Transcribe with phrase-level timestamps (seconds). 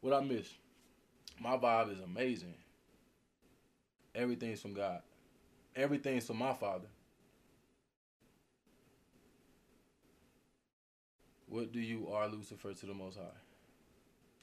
[0.00, 0.48] What I miss?
[1.40, 2.54] My vibe is amazing.
[4.14, 5.00] Everything's from God.
[5.76, 6.88] Everything's from my Father.
[11.48, 13.24] What do you are, Lucifer, to the Most High?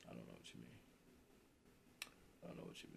[0.10, 0.79] I don't know what you mean.
[2.44, 2.90] I don't know what you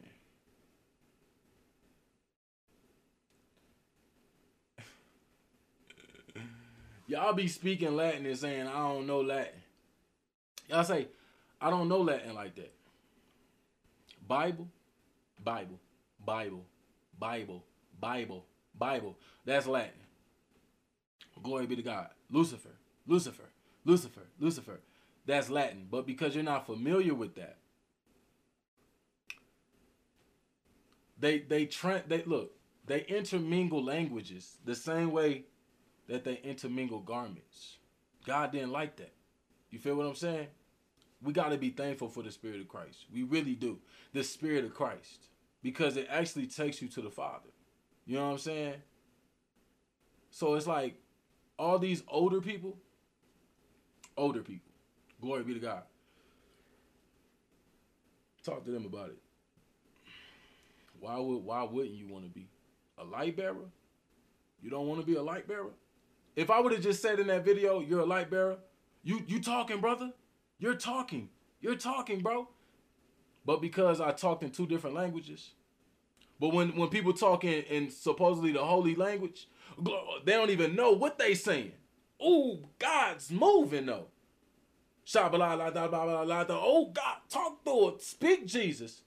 [6.37, 6.47] mean.
[7.07, 9.63] Y'all be speaking Latin and saying, I don't know Latin.
[10.69, 11.09] Y'all say,
[11.61, 12.73] I don't know Latin like that.
[14.27, 14.69] Bible,
[15.43, 15.81] Bible,
[16.25, 16.65] Bible,
[17.19, 17.65] Bible,
[17.99, 18.45] Bible,
[18.79, 19.17] Bible.
[19.45, 19.93] That's Latin.
[21.43, 22.09] Glory be to God.
[22.31, 22.77] Lucifer,
[23.07, 23.49] Lucifer,
[23.85, 24.81] Lucifer, Lucifer.
[25.27, 25.87] That's Latin.
[25.91, 27.57] But because you're not familiar with that,
[31.19, 32.53] they they trend they look,
[32.87, 35.45] they intermingle languages the same way
[36.09, 37.79] that they intermingle garments.
[38.27, 39.13] God didn't like that.
[39.71, 40.49] You feel what I'm saying?
[41.23, 43.07] We got to be thankful for the spirit of Christ.
[43.13, 43.79] We really do.
[44.13, 45.29] The spirit of Christ
[45.63, 47.49] because it actually takes you to the Father.
[48.07, 48.75] You know what I'm saying?
[50.31, 51.01] So it's like
[51.59, 52.79] all these older people,
[54.17, 54.73] older people,
[55.21, 55.83] glory be to God.
[58.45, 59.19] Talk to them about it.
[61.01, 62.49] Why would why wouldn't you want to be
[62.97, 63.69] a light bearer?
[64.61, 65.73] You don't want to be a light bearer?
[66.35, 68.59] If I would have just said in that video, you're a light bearer,
[69.03, 70.13] you you talking, brother?
[70.59, 71.29] You're talking.
[71.61, 72.49] You're talking, bro.
[73.45, 75.53] But because I talked in two different languages,
[76.41, 79.49] but when when people talk in, in supposedly the holy language,
[80.25, 81.73] they don't even know what they saying.
[82.23, 84.09] Ooh, God's moving though.
[85.15, 88.03] Oh God, talk through it.
[88.03, 89.03] Speak Jesus.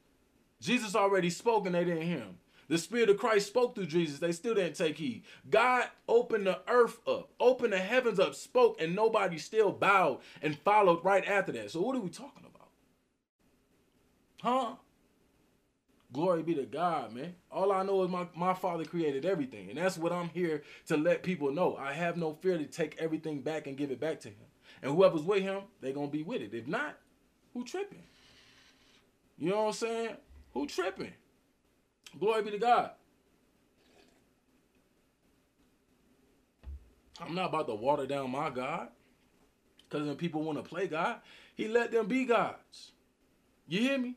[0.59, 2.37] Jesus already spoke and they didn't hear him.
[2.71, 4.19] The Spirit of Christ spoke through Jesus.
[4.19, 5.23] They still didn't take heed.
[5.49, 10.57] God opened the earth up, opened the heavens up, spoke, and nobody still bowed and
[10.57, 11.71] followed right after that.
[11.71, 12.69] So what are we talking about?
[14.41, 14.75] Huh?
[16.13, 17.35] Glory be to God, man.
[17.51, 19.67] All I know is my, my father created everything.
[19.67, 21.75] And that's what I'm here to let people know.
[21.75, 24.47] I have no fear to take everything back and give it back to him.
[24.81, 26.53] And whoever's with him, they're going to be with it.
[26.53, 26.97] If not,
[27.53, 28.03] who tripping?
[29.37, 30.15] You know what I'm saying?
[30.53, 31.11] Who tripping?
[32.19, 32.91] Glory be to God.
[37.19, 38.89] I'm not about to water down my God.
[39.89, 41.17] Because when people want to play God,
[41.55, 42.91] he let them be gods.
[43.67, 44.15] You hear me?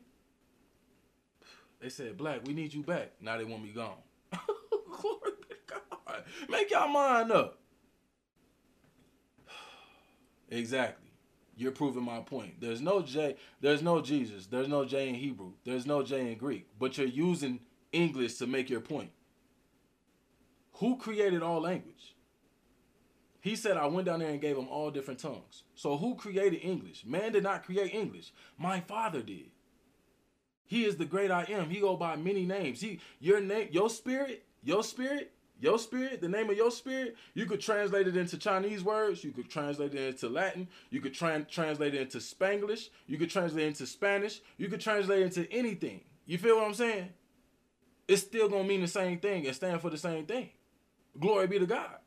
[1.81, 3.11] They said, Blakk, we need you back.
[3.21, 3.97] Now they want me gone.
[4.31, 6.23] Glory be to God.
[6.49, 7.59] Make y'all mind up.
[10.49, 11.09] exactly.
[11.57, 12.59] You're proving my point.
[12.59, 16.37] There's no J, there's no Jesus, there's no J in Hebrew, there's no J in
[16.37, 17.61] Greek, but you're using
[17.95, 19.11] English to make your point.
[20.73, 22.15] Who created all language?
[23.39, 25.63] He said, I went down there and gave them all different tongues.
[25.75, 27.05] So who created English?
[27.05, 28.33] Man did not create English.
[28.57, 29.51] My father did.
[30.65, 31.69] He is the great I am.
[31.69, 32.81] He go by many names.
[32.81, 37.45] He your name, your spirit, your spirit, your spirit, the name of your spirit, you
[37.45, 41.45] could translate it into Chinese words, you could translate it into Latin, you could tra-
[41.49, 45.51] translate it into Spanglish, you could translate it into Spanish, you could translate it into
[45.51, 46.01] anything.
[46.25, 47.09] You feel what I'm saying?
[48.07, 50.49] It's still gonna mean the same thing and stand for the same thing.
[51.19, 51.97] Glory be to God.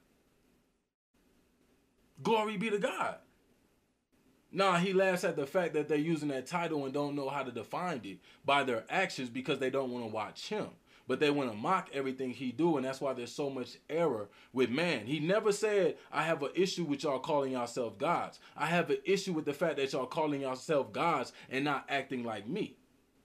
[2.22, 3.16] Glory be to God.
[4.50, 7.42] Nah, he laughs at the fact that they're using that title and don't know how
[7.42, 10.68] to define it by their actions because they don't want to watch him.
[11.06, 14.28] But they want to mock everything he do, and that's why there's so much error
[14.52, 15.06] with man.
[15.06, 18.40] He never said, I have an issue with y'all calling yourself gods.
[18.56, 22.24] I have an issue with the fact that y'all calling yourself gods and not acting
[22.24, 22.76] like me.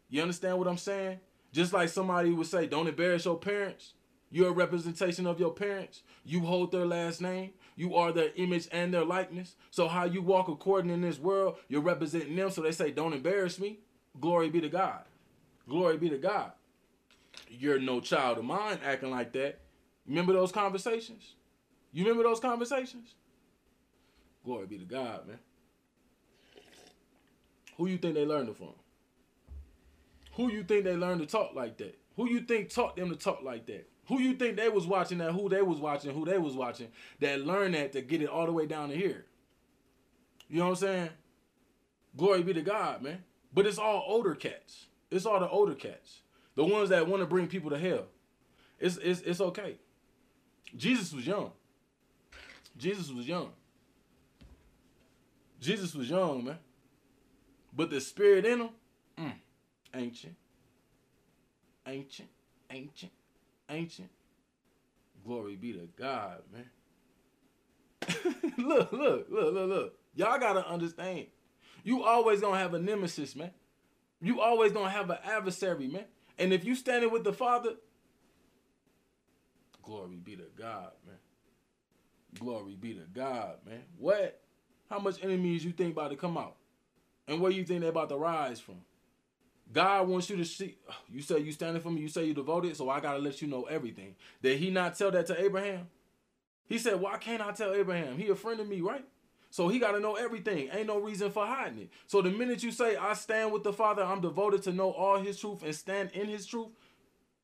[0.10, 1.20] You understand what I'm saying?
[1.54, 3.94] Just like somebody would say, don't embarrass your parents.
[4.32, 6.02] You're a representation of your parents.
[6.26, 7.52] You hold their last name.
[7.76, 9.56] You are their image and their likeness.
[9.70, 12.50] So how you walk according in this world, you're representing them.
[12.50, 13.80] So they say, don't embarrass me.
[14.20, 15.04] Glory be to God.
[15.70, 16.52] Glory be to God.
[17.48, 19.60] You're no child of mine acting like that.
[20.08, 21.36] Remember those conversations?
[21.92, 23.14] You remember those conversations?
[24.44, 25.40] Glory be to God, man.
[27.78, 28.74] Who you think they learned it from?
[30.36, 31.98] Who you think they learned to talk like that?
[32.16, 33.90] Who you think taught them to talk like that?
[34.08, 35.32] Who you think they was watching that?
[35.32, 36.14] Who they was watching?
[36.14, 36.90] Who they was watching?
[37.20, 39.26] That learned that to get it all the way down to here.
[40.50, 41.10] You know what I'm saying?
[42.18, 43.24] Glory be to God, man.
[43.54, 44.88] But it's all older cats.
[45.10, 46.22] It's all the older cats.
[46.56, 48.06] The ones that want to bring people to hell.
[48.80, 49.78] It's it's it's okay.
[50.76, 51.52] Jesus was young.
[52.78, 53.52] Jesus was young.
[55.60, 56.58] Jesus was young, man.
[57.76, 58.70] But the spirit in him,
[59.94, 60.36] ancient,
[61.88, 62.30] ancient,
[62.72, 63.12] ancient
[63.70, 64.10] ancient.
[65.26, 66.70] Glory be to God, man.
[68.58, 70.00] look, look, look, look, look.
[70.16, 71.28] Y'all gotta understand.
[71.84, 73.52] You always gonna have a nemesis, man.
[74.22, 76.06] You always gonna have an adversary, man.
[76.38, 77.76] And if you standing with the Father,
[79.82, 81.16] glory be to God, man.
[82.40, 83.84] Glory be to God, man.
[83.98, 84.42] What?
[84.90, 86.56] How much enemies you think about to come out?
[87.28, 88.82] And where you think they about to rise from?
[89.72, 90.78] God wants you to see.
[91.10, 92.02] You say you standing for me.
[92.02, 92.76] You say you devoted.
[92.76, 94.16] So I gotta let you know everything.
[94.42, 95.88] Did He not tell that to Abraham?
[96.66, 98.18] He said, "Why can't I tell Abraham?
[98.18, 99.06] He a friend of me, right?
[99.50, 100.70] So he gotta know everything.
[100.72, 101.90] Ain't no reason for hiding it.
[102.08, 105.20] So the minute you say I stand with the Father, I'm devoted to know all
[105.20, 106.70] His truth and stand in His truth.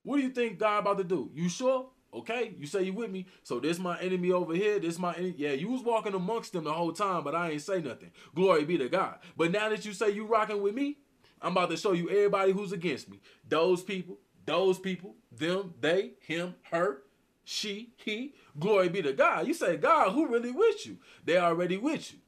[0.04, 1.30] What do you think God about to do?
[1.36, 1.90] You sure?
[2.12, 3.28] Okay, you say you with me.
[3.44, 4.80] So this my enemy over here.
[4.80, 5.36] This my enemy.
[5.38, 8.10] Yeah, you was walking amongst them the whole time, but I ain't say nothing.
[8.34, 9.20] Glory be to God.
[9.38, 10.98] But now that you say you rocking with me,
[11.42, 13.22] I'm about to show you everybody who's against me.
[13.48, 17.04] Those people, those people, them, they, him, her,
[17.44, 18.34] she, he.
[18.60, 19.48] Glory be to God.
[19.48, 20.98] You say, God, who really with you?
[21.26, 22.20] They already with you.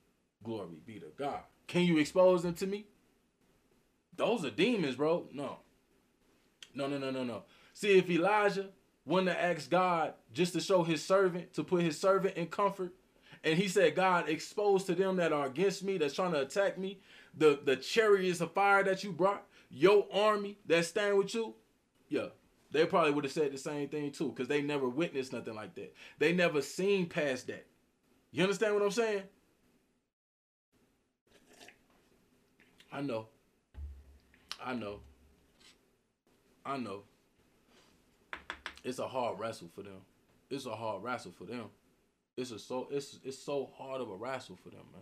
[0.44, 1.42] Glory be to God.
[1.68, 2.86] Can you expose them to me?
[4.16, 5.28] Those are demons, bro.
[5.32, 5.60] No.
[6.74, 7.44] No, no, no, no, no.
[7.74, 8.70] See, if Elijah
[9.06, 12.94] wanted to ask God just to show his servant, to put his servant in comfort,
[13.44, 16.78] and he said, God, expose to them that are against me, that's trying to attack
[16.78, 17.00] me,
[17.38, 21.56] the, the chariots of fire that you brought, your army that stand with you,
[22.10, 22.28] yeah,
[22.72, 25.76] they probably would have said the same thing too, because they never witnessed nothing like
[25.76, 25.94] that.
[26.20, 27.66] They never seen past that.
[28.32, 29.24] You understand what I'm saying?
[32.92, 33.28] I know.
[34.64, 35.00] I know.
[36.66, 37.04] I know.
[38.84, 40.02] It's a hard wrestle for them.
[40.50, 41.66] It's a hard wrestle for them.
[42.38, 45.02] It's a so it's it's so hard of a wrestle for them, man.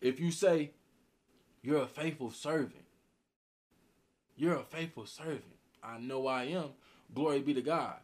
[0.00, 0.72] If you say
[1.64, 2.84] you're a faithful servant,
[4.36, 5.42] you're a faithful servant.
[5.82, 6.70] I know I am.
[7.14, 7.96] Glory be to God.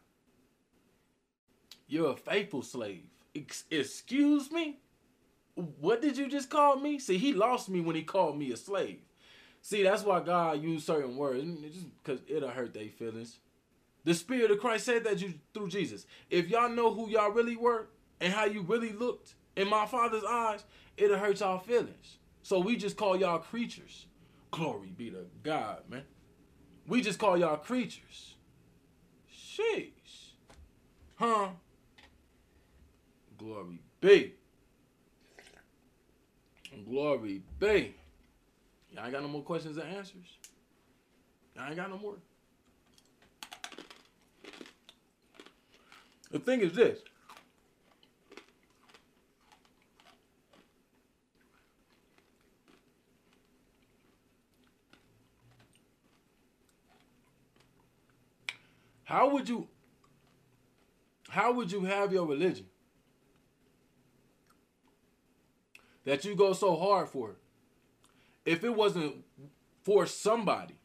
[1.87, 3.05] You're a faithful slave.
[3.35, 4.79] Ex- excuse me?
[5.55, 6.99] What did you just call me?
[6.99, 9.01] See, he lost me when he called me a slave.
[9.61, 11.45] See, that's why God used certain words,
[12.03, 13.39] because it'll hurt their feelings.
[14.05, 16.07] The Spirit of Christ said that you through Jesus.
[16.31, 17.89] If y'all know who y'all really were
[18.21, 20.65] and how you really looked in my Father's eyes,
[20.97, 22.17] it'll hurt y'all feelings.
[22.43, 24.07] So we just call y'all creatures.
[24.51, 26.03] Glory be to God, man.
[26.87, 28.35] We just call y'all creatures.
[29.33, 30.33] Sheesh.
[31.17, 31.49] Huh?
[33.39, 34.35] Glory be.
[36.89, 37.95] Glory be.
[38.93, 40.39] Y'all ain't got no more questions and answers.
[41.55, 42.17] Y'all ain't got no more.
[46.31, 47.01] The thing is this.
[59.11, 59.67] How would you
[61.31, 62.67] how would you have your religion
[66.05, 67.35] that you go so hard for
[68.45, 69.17] if it wasn't
[69.83, 70.77] for somebody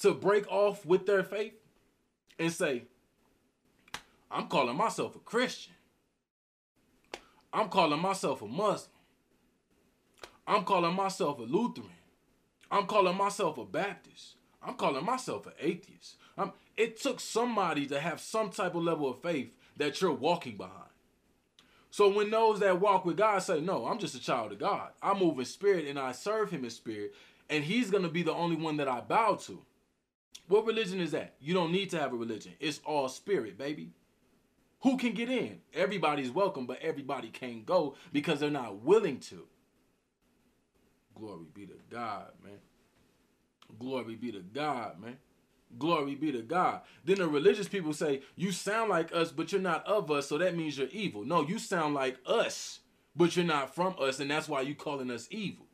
[0.00, 1.54] to break off with their faith
[2.38, 2.82] and say,
[4.30, 5.72] I'm calling myself a Christian.
[7.54, 8.90] I'm calling myself a Muslim.
[10.46, 11.88] I'm calling myself a Lutheran.
[12.70, 14.36] I'm calling myself a Baptist.
[14.66, 16.16] I'm calling myself an atheist.
[16.36, 20.56] I'm, it took somebody to have some type of level of faith that you're walking
[20.56, 20.90] behind.
[21.90, 24.90] So when those that walk with God say, No, I'm just a child of God.
[25.00, 27.14] I move in spirit and I serve him in spirit,
[27.48, 29.62] and he's gonna be the only one that I bow to.
[30.48, 31.34] What religion is that?
[31.40, 32.52] You don't need to have a religion.
[32.60, 33.92] It's all spirit, baby.
[34.80, 35.60] Who can get in?
[35.74, 39.46] Everybody's welcome, but everybody can't go because they're not willing to.
[41.14, 42.58] Glory be to God, man.
[43.78, 45.18] Glory be to God, man.
[45.78, 46.80] Glory be to God.
[47.04, 50.38] Then the religious people say, You sound like us, but you're not of us, so
[50.38, 51.24] that means you're evil.
[51.24, 52.80] No, you sound like us,
[53.14, 55.66] but you're not from us, and that's why you're calling us evil.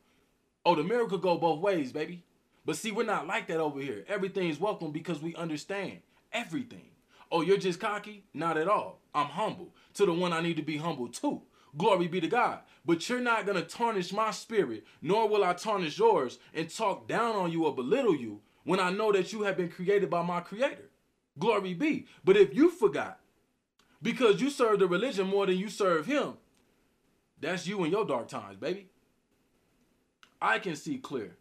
[0.65, 2.23] Oh, the miracle go both ways, baby.
[2.65, 4.05] But see, we're not like that over here.
[4.07, 5.99] Everything's welcome because we understand
[6.31, 6.89] everything.
[7.31, 8.25] Oh, you're just cocky?
[8.33, 8.99] Not at all.
[9.13, 11.41] I'm humble to the one I need to be humble to.
[11.77, 12.59] Glory be to God.
[12.85, 17.07] But you're not going to tarnish my spirit, nor will I tarnish yours and talk
[17.07, 20.21] down on you or belittle you when I know that you have been created by
[20.21, 20.89] my creator.
[21.39, 22.05] Glory be.
[22.23, 23.19] But if you forgot,
[24.01, 26.33] because you serve the religion more than you serve him,
[27.39, 28.87] that's you in your dark times, baby.
[30.41, 31.37] I can see clear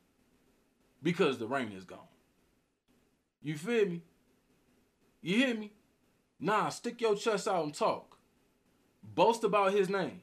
[1.02, 1.98] because the rain is gone.
[3.42, 4.02] You feel me?
[5.20, 5.72] You hear me?
[6.38, 8.18] Nah, stick your chest out and talk.
[9.02, 10.20] Boast about his name.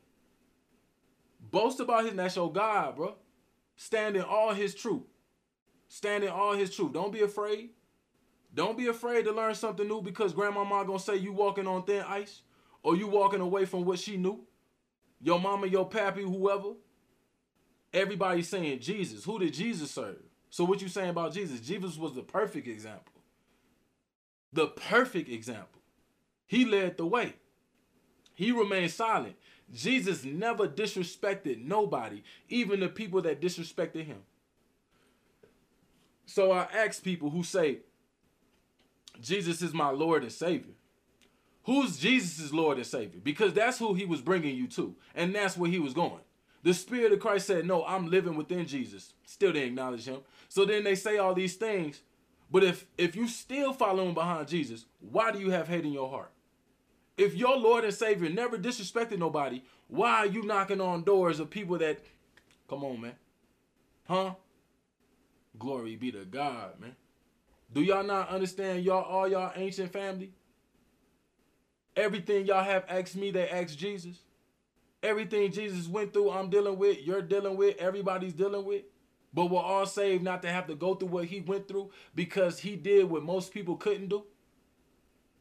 [1.51, 3.15] Boast about his that's your God, bro.
[3.75, 5.03] Stand in all his truth.
[5.87, 6.93] Stand in all his truth.
[6.93, 7.69] Don't be afraid.
[8.53, 12.03] Don't be afraid to learn something new because grandmama gonna say you walking on thin
[12.07, 12.41] ice
[12.83, 14.45] or you walking away from what she knew.
[15.21, 16.73] Your mama, your pappy, whoever.
[17.93, 19.23] Everybody's saying Jesus.
[19.23, 20.17] Who did Jesus serve?
[20.49, 21.59] So what you saying about Jesus?
[21.59, 23.13] Jesus was the perfect example.
[24.53, 25.81] The perfect example.
[26.47, 27.35] He led the way.
[28.39, 29.35] He remained silent.
[29.69, 34.19] Jesus never disrespected nobody, even the people that disrespected him.
[36.25, 37.79] So I ask people who say,
[39.19, 40.71] Jesus is my Lord and Savior.
[41.63, 43.19] Who's Jesus' Lord and Savior?
[43.21, 46.21] Because that's who he was bringing you to, and that's where he was going.
[46.63, 49.15] The Spirit of Christ said, No, I'm living within Jesus.
[49.25, 50.21] Still didn't acknowledge him.
[50.47, 51.99] So then they say all these things.
[52.49, 56.09] But if if you still following behind Jesus, why do you have hate in your
[56.09, 56.31] heart?
[57.19, 61.49] If your Lord and Savior never disrespected nobody, why are you knocking on doors of
[61.49, 61.99] people that
[62.69, 63.15] come on, man?
[64.07, 64.35] Huh?
[65.59, 66.95] Glory be to God, man.
[67.73, 70.31] Do y'all not understand y'all all y'all ancient family?
[71.93, 74.19] Everything y'all have asked me, they asked Jesus.
[75.03, 78.83] Everything Jesus went through, I'm dealing with, you're dealing with, everybody's dealing with.
[79.33, 82.59] But we're all saved not to have to go through what he went through because
[82.59, 84.23] he did what most people couldn't do.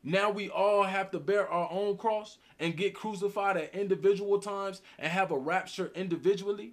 [0.03, 4.81] Now we all have to bear our own cross and get crucified at individual times
[4.99, 6.73] and have a rapture individually.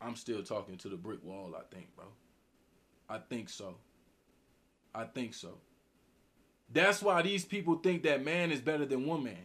[0.00, 2.06] I'm still talking to the brick wall, I think, bro.
[3.08, 3.76] I think so.
[4.94, 5.58] I think so.
[6.72, 9.36] That's why these people think that man is better than woman.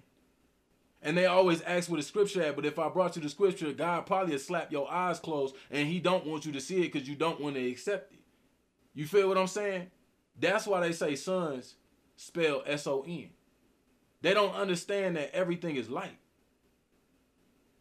[1.02, 3.72] And they always ask where the scripture at, but if I brought you the scripture,
[3.74, 6.92] God probably would slap your eyes closed and he don't want you to see it
[6.92, 8.20] because you don't want to accept it.
[8.94, 9.92] You feel what I'm saying?
[10.39, 11.75] That's why they say sons
[12.15, 13.30] spell S-O-N.
[14.22, 16.18] They don't understand that everything is light.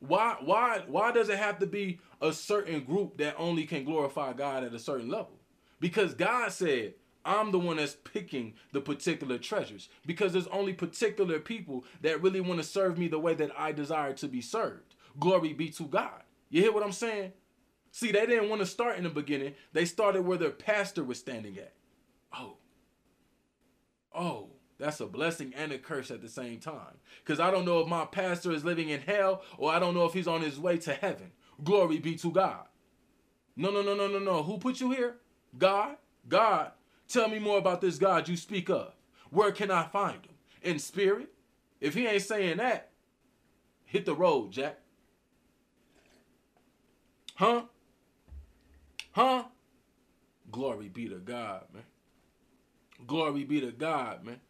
[0.00, 4.34] Why why why does it have to be a certain group that only can glorify
[4.34, 5.40] God at a certain level?
[5.80, 6.94] Because God said,
[7.24, 12.40] I'm the one that's picking the particular treasures because there's only particular people that really
[12.40, 14.94] want to serve me the way that I desire to be served.
[15.18, 16.22] Glory be to God.
[16.50, 17.32] You hear what I'm saying?
[17.90, 19.54] See, they didn't want to start in the beginning.
[19.72, 21.72] They started where their pastor was standing at.
[22.34, 22.56] Oh.
[24.14, 26.98] Oh, that's a blessing and a curse at the same time.
[27.24, 30.04] Because I don't know if my pastor is living in hell or I don't know
[30.04, 31.32] if he's on his way to heaven.
[31.62, 32.66] Glory be to God.
[33.56, 34.42] No, no, no, no, no, no.
[34.42, 35.16] Who put you here?
[35.56, 35.96] God?
[36.28, 36.72] God
[37.08, 38.92] Tell me more about this God you speak of.
[39.30, 40.34] Where can I find him?
[40.62, 41.28] In spirit?
[41.80, 42.90] If he ain't saying that,
[43.84, 44.78] hit the road, Jack.
[47.34, 47.62] Huh?
[49.12, 49.44] Huh?
[50.50, 51.82] Glory be to God, man.
[53.06, 54.40] Glory be to God, man.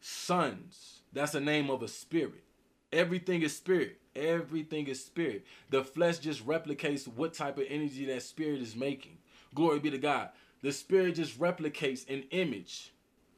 [0.00, 1.00] Sons.
[1.12, 2.44] That's the name of a spirit.
[2.92, 3.98] Everything is spirit.
[4.16, 5.44] Everything is spirit.
[5.70, 9.18] The flesh just replicates what type of energy that spirit is making.
[9.54, 10.30] Glory be to God
[10.62, 12.92] the spirit just replicates an image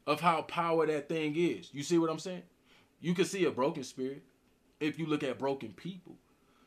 [0.06, 1.68] of how power that thing is.
[1.72, 2.42] You see what I'm saying?
[3.00, 4.22] You can see a broken spirit
[4.78, 6.16] if you look at broken people.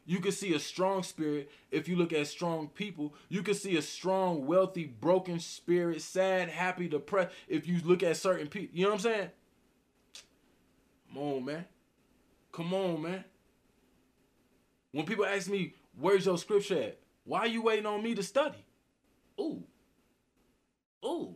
[0.05, 3.13] You can see a strong spirit if you look at strong people.
[3.29, 8.17] You can see a strong, wealthy, broken spirit, sad, happy, depressed if you look at
[8.17, 8.75] certain people.
[8.77, 9.29] You know what I'm saying?
[11.13, 11.65] Come on, man.
[12.51, 13.23] Come on, man.
[14.91, 16.99] When people ask me, where's your scripture at?
[17.23, 18.65] Why are you waiting on me to study?
[19.39, 19.63] Ooh.
[21.05, 21.35] Ooh.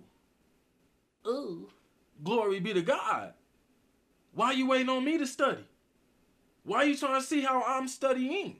[1.25, 1.69] Ooh.
[2.23, 3.33] Glory be to God.
[4.33, 5.65] Why are you waiting on me to study?
[6.67, 8.57] Why are you trying to see how I'm studying?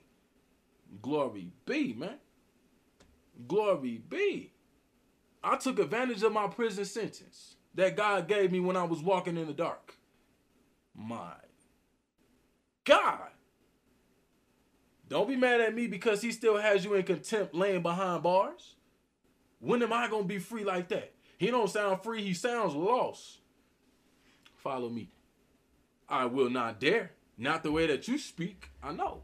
[1.02, 2.16] Glory be, man.
[3.50, 4.54] Glory be.
[5.44, 9.36] I took advantage of my prison sentence that God gave me when I was walking
[9.36, 9.96] in the dark.
[10.96, 11.34] My
[12.86, 13.28] God.
[15.10, 18.76] Don't be mad at me because he still has you in contempt laying behind bars.
[19.60, 21.12] When am I gonna be free like that?
[21.38, 23.40] He don't sound free, he sounds lost.
[24.56, 25.10] Follow me.
[26.08, 27.12] I will not dare.
[27.38, 28.70] Not the way that you speak.
[28.82, 29.24] I know.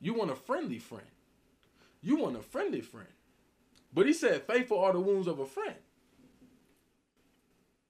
[0.00, 1.06] You want a friendly friend.
[2.02, 3.08] You want a friendly friend.
[3.92, 5.74] But he said, faithful are the wounds of a friend.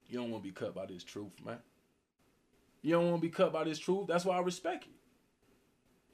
[0.08, 1.58] You don't want to be cut by this truth, man.
[2.82, 4.06] You don't want to be cut by this truth.
[4.06, 4.92] That's why I respect you.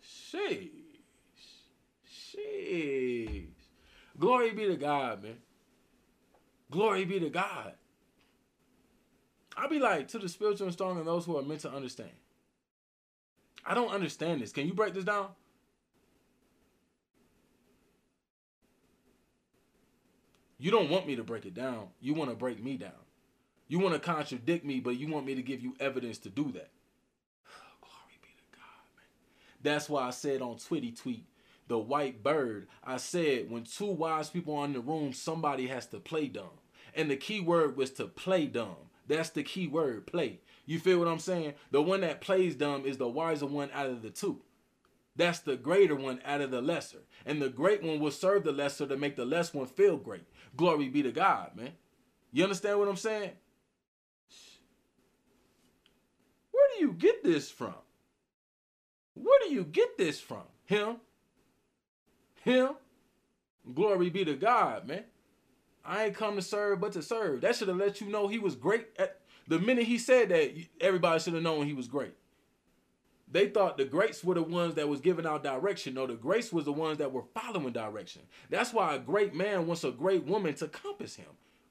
[0.03, 0.71] Sheesh.
[2.09, 3.47] Sheesh.
[4.19, 5.37] Glory be to God, man.
[6.71, 7.75] Glory be to God.
[9.57, 12.11] I'll be like, to the spiritual and strong and those who are meant to understand.
[13.67, 14.53] I don't understand this.
[14.53, 15.29] Can you break this down?
[20.59, 21.89] You don't want me to break it down.
[22.01, 22.93] You want to break me down.
[23.69, 26.45] You want to contradict me, but you want me to give you evidence to do
[26.53, 26.71] that.
[27.81, 29.07] Glory be to God, man.
[29.63, 31.27] That's why I said on Twitty Tweet,
[31.69, 35.87] the white bird, I said when two wise people are in the room, somebody has
[35.89, 36.59] to play dumb.
[36.95, 38.77] And the key word was to play dumb.
[39.09, 40.41] That's the key word, play.
[40.67, 41.55] You feel what I'm saying?
[41.71, 44.41] The one that plays dumb is the wiser one out of the two.
[45.17, 47.03] That's the greater one out of the lesser.
[47.25, 50.25] And the great one will serve the lesser to make the less one feel great.
[50.57, 51.73] Glory be to God, man.
[52.33, 53.31] You understand what I'm saying?
[56.51, 57.75] Where do you get this from?
[59.15, 60.43] Where do you get this from?
[60.65, 60.97] Him?
[62.43, 62.71] Him?
[63.73, 65.05] Glory be to God, man.
[65.85, 67.43] I ain't come to serve but to serve.
[67.43, 68.89] That should have let you know he was great.
[68.99, 72.15] At, the minute he said that, everybody should have known he was great.
[73.31, 75.95] They thought the greats were the ones that was giving out direction.
[75.95, 78.23] No, the greats was the ones that were following direction.
[78.49, 81.27] That's why a great man wants a great woman to compass him.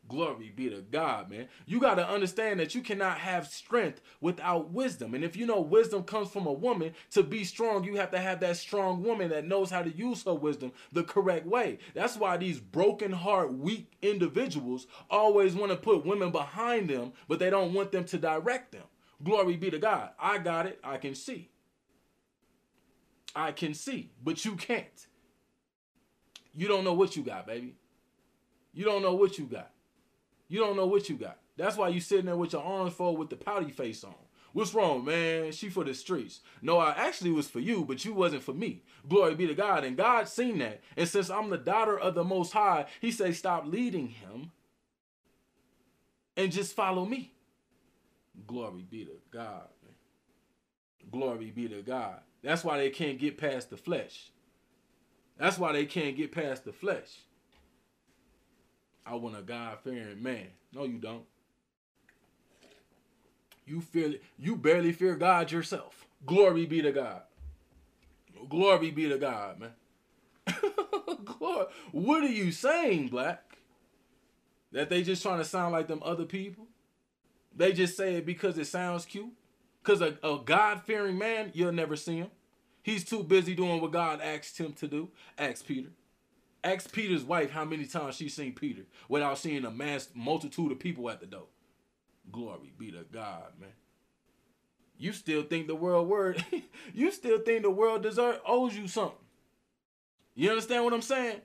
[0.10, 1.48] Glory be to God, man.
[1.66, 5.14] You got to understand that you cannot have strength without wisdom.
[5.14, 8.20] And if you know wisdom comes from a woman, to be strong, you have to
[8.20, 11.80] have that strong woman that knows how to use her wisdom the correct way.
[11.94, 17.40] That's why these broken heart, weak individuals always want to put women behind them, but
[17.40, 18.84] they don't want them to direct them.
[19.24, 20.10] Glory be to God.
[20.20, 20.80] I got it.
[20.84, 21.50] I can see.
[23.36, 25.08] I can see, but you can't.
[26.54, 27.76] You don't know what you got, baby.
[28.74, 29.73] You don't know what you got.
[30.48, 31.38] You don't know what you got.
[31.58, 34.16] That's why you sitting there with your arms folded with the pouty face on.
[34.54, 35.52] What's wrong, man?
[35.52, 36.42] She for the streets.
[36.62, 38.84] No, I actually was for you, but you wasn't for me.
[39.10, 39.84] Glory be to God.
[39.84, 40.82] And God seen that.
[40.96, 44.52] And since I'm the daughter of the Most High, he say stop leading him
[46.38, 47.34] and just follow me.
[48.46, 49.70] Glory be to God.
[51.12, 52.20] Glory be to God.
[52.44, 54.32] That's why they can't get past the flesh.
[55.38, 57.22] That's why they can't get past the flesh.
[59.06, 60.48] I want a God fearing man.
[60.74, 61.26] No, you don't.
[63.66, 66.06] You feel you barely fear God yourself.
[66.26, 67.22] Glory be to God.
[68.50, 69.74] Glory be to God, man.
[71.26, 71.68] Glory.
[71.92, 73.40] What are you saying, Blakk?
[74.72, 76.68] That they just trying to sound like them other people?
[77.56, 79.32] They just say it because it sounds cute?
[79.84, 82.32] Because a, a God fearing man, you'll never see him.
[82.82, 85.10] He's too busy doing what God asked him to do.
[85.38, 85.90] Ask Peter.
[86.64, 90.80] Ask Peter's wife how many times she's seen Peter without seeing a mass multitude of
[90.80, 91.48] people at the door.
[92.32, 93.74] Glory be to God, man.
[94.98, 96.44] You still think the world word,
[96.94, 99.18] you still think the world deserve owes you something.
[100.36, 101.42] You understand what I'm saying?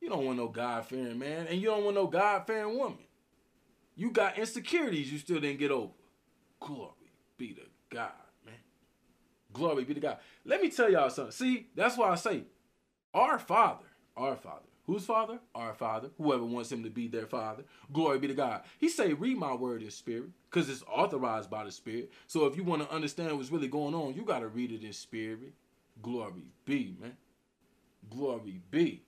[0.00, 2.98] You don't want no God fearing man, and you don't want no God fearing woman.
[3.94, 5.92] You got insecurities you still didn't get over.
[6.60, 6.92] Glory
[7.38, 8.12] be to God,
[8.44, 8.54] man.
[9.52, 10.18] Glory be to God.
[10.44, 11.32] Let me tell y'all something.
[11.32, 12.42] See, that's why I say,
[13.14, 13.85] our Father,
[14.16, 14.66] our Father.
[14.86, 15.40] Whose Father?
[15.54, 16.10] Our Father.
[16.16, 17.64] Whoever wants him to be their Father.
[17.92, 18.62] Glory be to God.
[18.78, 22.12] He say, read my word in spirit, because it's authorized by the Spirit.
[22.28, 24.84] So if you want to understand what's really going on, you got to read it
[24.84, 25.54] in spirit.
[26.02, 27.16] Glory be, man.
[28.08, 29.02] Glory be.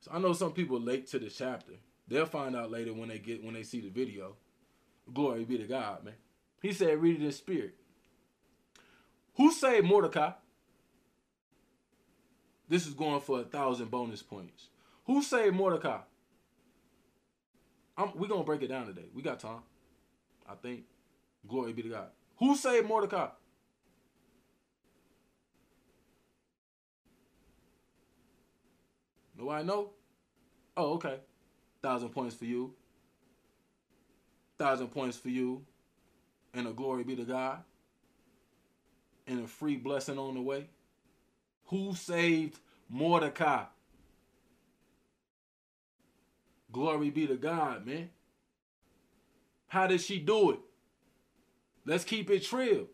[0.00, 1.72] So I know some people late to the chapter.
[2.06, 4.36] They'll find out later when they get when they see the video.
[5.12, 6.14] Glory be to God, man.
[6.62, 7.74] He said, read it in spirit.
[9.36, 10.32] Who saved Mordecai?
[12.74, 14.66] This is going for a thousand bonus points.
[15.06, 16.00] Who saved Mordecai?
[17.96, 19.04] I'm, we're gonna break it down today.
[19.14, 19.60] We got time.
[20.44, 20.82] I think.
[21.46, 22.08] Glory be to God.
[22.38, 23.28] Who saved Mordecai?
[29.38, 29.90] Nobody know?
[30.76, 31.20] Oh, okay.
[31.80, 32.74] Thousand points for you.
[34.58, 35.64] Thousand points for you.
[36.52, 37.62] And a glory be to God.
[39.28, 40.66] And a free blessing on the way.
[41.66, 42.58] Who saved
[42.94, 43.64] Mordecai?
[46.70, 48.10] Glory be to God, man.
[49.66, 50.60] How did she do it?
[51.84, 52.86] Let's keep it real.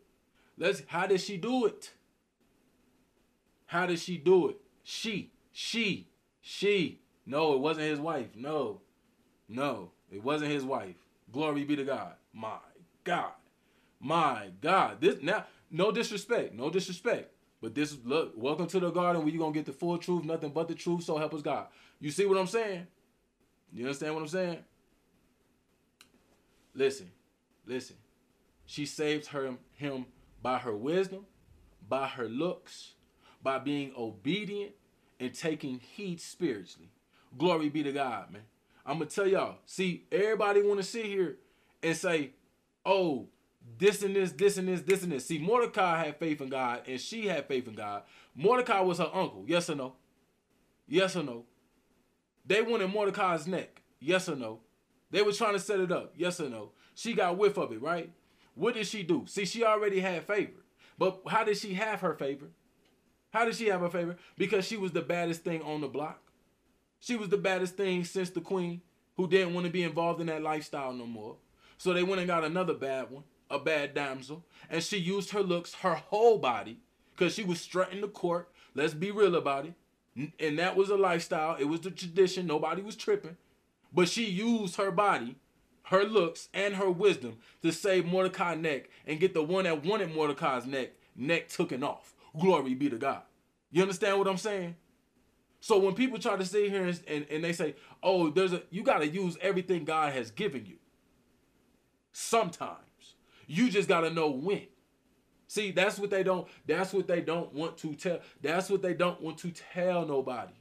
[0.57, 1.93] Let's how did she do it?
[3.67, 4.57] How did she do it?
[4.83, 6.09] She, she,
[6.41, 7.03] she.
[7.27, 8.29] No, it wasn't his wife.
[8.35, 8.81] No.
[9.51, 10.97] No, it wasn't his wife.
[11.31, 12.15] Glory be to God.
[12.33, 12.57] My
[13.05, 13.33] God.
[14.01, 15.03] My God.
[15.03, 16.55] This now no disrespect.
[16.55, 17.35] No disrespect.
[17.61, 20.51] But this look, welcome to the garden where you're gonna get the full truth, nothing
[20.51, 21.67] but the truth, so help us God.
[22.01, 22.87] You see what I'm saying?
[23.73, 24.59] You understand what I'm saying?
[26.75, 27.11] Listen,
[27.67, 27.97] listen.
[28.65, 30.07] She saved her him
[30.43, 31.27] by her wisdom,
[31.89, 32.95] by her looks,
[33.43, 34.73] by being obedient
[35.19, 36.91] and taking heed spiritually.
[37.37, 38.43] Glory be to God, man.
[38.87, 39.59] I'm gonna tell y'all.
[39.67, 41.37] See, everybody want to sit here
[41.83, 42.33] and say,
[42.87, 43.29] "Oh,
[43.79, 46.83] this and this, this and this, this and this." See, Mordecai had faith in God,
[46.87, 48.03] and she had faith in God.
[48.35, 49.45] Mordecai was her uncle.
[49.47, 49.95] Yes or no?
[50.87, 51.45] Yes or no?
[52.45, 53.83] They wanted Mordecai's neck.
[54.01, 54.61] Yes or no?
[55.11, 56.15] They were trying to set it up.
[56.17, 56.73] Yes or no?
[56.95, 58.11] She got whiff of it, right?
[58.55, 59.25] What did she do?
[59.27, 60.65] See, she already had favor.
[60.99, 62.47] But how did she have her favor?
[63.33, 64.17] How did she have her favor?
[64.37, 66.21] Because she was the baddest thing on the block.
[66.99, 68.83] She was the baddest thing since the queen
[69.17, 71.37] who didn't want to be involved in that lifestyle no more.
[71.79, 75.43] So they went and got another bad one, a bad damsel, and she used her
[75.43, 76.81] looks, her whole body,
[77.13, 78.51] because she was strutting the court.
[78.75, 79.75] Let's be real about it.
[80.39, 81.57] And that was a lifestyle.
[81.57, 82.47] It was the tradition.
[82.47, 83.37] Nobody was tripping.
[83.93, 85.37] But she used her body,
[85.85, 90.15] her looks, and her wisdom to save Mordecai's neck and get the one that wanted
[90.15, 92.15] Mordecai's neck neck taken off.
[92.39, 93.23] Glory be to God.
[93.71, 94.77] You understand what I'm saying?
[95.61, 98.63] So when people try to sit here and, and, and they say, oh, there's a
[98.71, 100.77] you gotta use everything God has given you.
[102.13, 102.90] Sometimes.
[103.53, 104.63] You just gotta know when.
[105.49, 108.21] See, that's what they don't, that's what they don't want to tell.
[108.41, 110.53] That's what they don't want to tell nobody.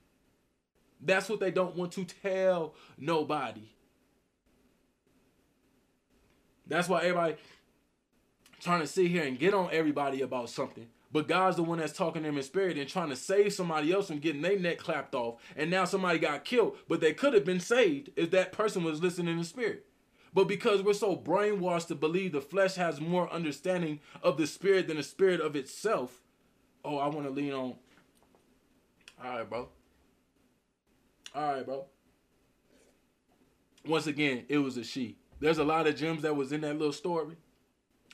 [0.99, 3.69] That's what they don't want to tell nobody.
[6.65, 7.35] That's why everybody
[8.59, 10.87] trying to sit here and get on everybody about something.
[11.11, 13.93] But God's the one that's talking to them in spirit and trying to save somebody
[13.93, 15.35] else from getting their neck clapped off.
[15.55, 18.99] And now somebody got killed, but they could have been saved if that person was
[18.99, 19.85] listening in spirit.
[20.33, 24.87] But because we're so brainwashed to believe the flesh has more understanding of the spirit
[24.87, 26.21] than the spirit of itself.
[26.85, 27.75] Oh, I want to lean on.
[29.23, 29.69] All right, bro.
[31.35, 31.85] All right, bro.
[33.85, 35.17] Once again, it was a she.
[35.39, 37.35] There's a lot of gems that was in that little story.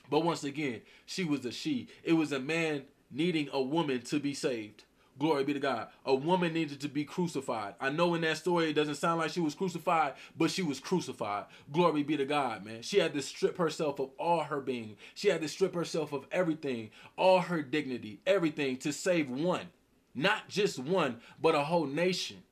[0.08, 1.88] But once again, she was a she.
[2.02, 4.84] It was a man needing a woman to be saved.
[5.18, 5.88] Glory be to God.
[6.04, 7.74] A woman needed to be crucified.
[7.80, 10.78] I know in that story it doesn't sound like she was crucified, but she was
[10.78, 11.46] crucified.
[11.72, 12.82] Glory be to God, man.
[12.82, 14.96] She had to strip herself of all her being.
[15.14, 19.68] She had to strip herself of everything, all her dignity, everything to save one.
[20.14, 22.42] Not just one, but a whole nation.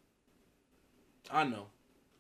[1.31, 1.67] I know.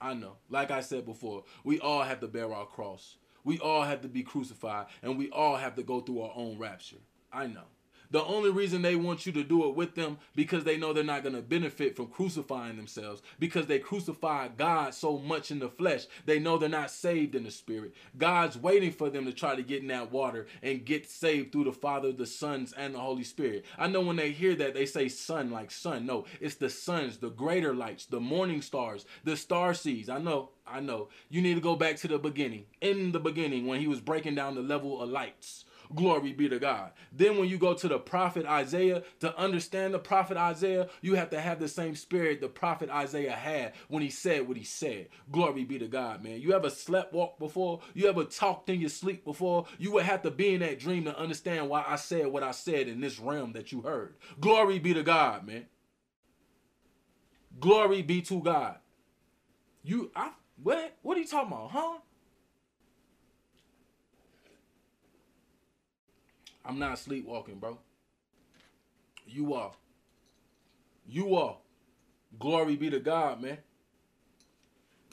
[0.00, 0.36] I know.
[0.50, 3.16] Like I said before, we all have to bear our cross.
[3.44, 6.58] We all have to be crucified, and we all have to go through our own
[6.58, 6.96] rapture.
[7.32, 7.64] I know.
[8.10, 11.04] The only reason they want you to do it with them because they know they're
[11.04, 15.68] not going to benefit from crucifying themselves because they crucify God so much in the
[15.68, 16.06] flesh.
[16.26, 17.94] They know they're not saved in the spirit.
[18.16, 21.64] God's waiting for them to try to get in that water and get saved through
[21.64, 23.64] the Father, the Sons, and the Holy Spirit.
[23.78, 26.06] I know when they hear that, they say sun like sun.
[26.06, 30.08] No, it's the suns, the greater lights, the morning stars, the star seeds.
[30.08, 31.08] I know, I know.
[31.28, 32.66] You need to go back to the beginning.
[32.80, 36.58] In the beginning, when he was breaking down the level of lights Glory be to
[36.58, 36.92] God.
[37.12, 41.30] Then when you go to the prophet Isaiah, to understand the prophet Isaiah, you have
[41.30, 45.08] to have the same spirit the prophet Isaiah had when he said what he said.
[45.30, 46.40] Glory be to God, man.
[46.40, 47.80] You ever slept walk before?
[47.94, 49.66] You ever talked in your sleep before?
[49.78, 52.52] You would have to be in that dream to understand why I said what I
[52.52, 54.14] said in this realm that you heard.
[54.40, 55.66] Glory be to God, man.
[57.60, 58.76] Glory be to God.
[59.82, 60.30] You I
[60.62, 60.96] what?
[61.02, 61.98] What are you talking about, huh?
[66.64, 67.78] I'm not sleepwalking, bro.
[69.26, 69.72] You are.
[71.06, 71.56] You are.
[72.38, 73.58] Glory be to God, man.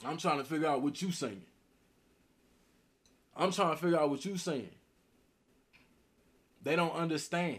[0.04, 1.44] I'm trying to figure out what you saying.
[3.36, 4.70] I'm trying to figure out what you saying.
[6.62, 7.58] They don't understand.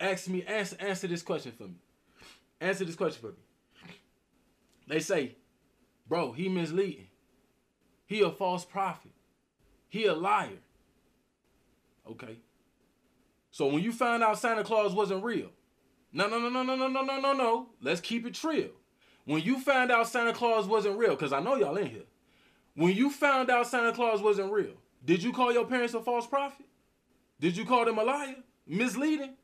[0.00, 1.76] Ask me, answer, answer this question for me.
[2.60, 3.94] Answer this question for me.
[4.86, 5.36] They say,
[6.08, 7.08] bro, he misleading.
[8.06, 9.12] He a false prophet.
[9.88, 10.58] He a liar.
[12.10, 12.38] Okay.
[13.50, 15.50] So when you found out Santa Claus wasn't real,
[16.12, 17.68] no, no, no, no, no, no, no, no, no, no.
[17.80, 18.70] Let's keep it real.
[19.24, 22.02] When you found out Santa Claus wasn't real, because I know y'all in here.
[22.74, 26.26] When you found out Santa Claus wasn't real, did you call your parents a false
[26.26, 26.66] prophet?
[27.40, 28.36] Did you call them a liar?
[28.66, 29.34] Misleading?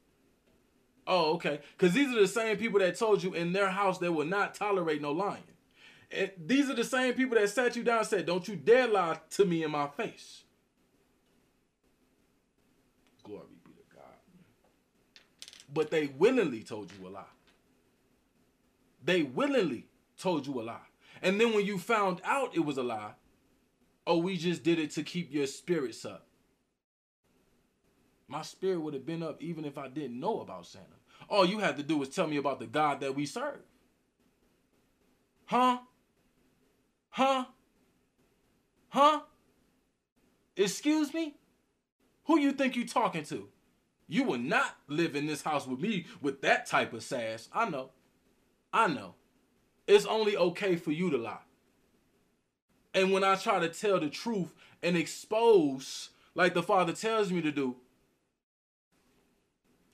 [1.07, 1.61] Oh, okay.
[1.77, 4.55] Because these are the same people that told you in their house they will not
[4.55, 5.43] tolerate no lying.
[6.11, 8.87] And these are the same people that sat you down and said, Don't you dare
[8.87, 10.45] lie to me in my face.
[15.73, 17.25] But they willingly told you a lie.
[19.03, 19.87] They willingly
[20.19, 20.79] told you a lie.
[21.23, 23.13] And then when you found out it was a lie,
[24.07, 26.27] oh, we just did it to keep your spirits up.
[28.29, 30.87] My spirit would have been up even if I didn't know about Santa.
[31.29, 33.61] All you had to do was tell me about the God that we serve.
[35.47, 35.79] Huh?
[37.11, 37.45] Huh?
[38.89, 39.21] Huh?
[40.57, 41.37] Excuse me?
[42.25, 43.49] Who you think you're talking to?
[44.11, 47.49] You will not live in this house with me with that type of sass.
[47.53, 47.91] I know.
[48.73, 49.15] I know.
[49.87, 51.39] It's only okay for you to lie.
[52.93, 57.41] And when I try to tell the truth and expose, like the Father tells me
[57.41, 57.77] to do,